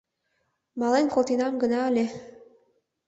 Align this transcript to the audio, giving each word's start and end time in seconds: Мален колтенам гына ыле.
Мален 0.79 1.07
колтенам 1.13 1.53
гына 1.61 1.79
ыле. 1.89 2.05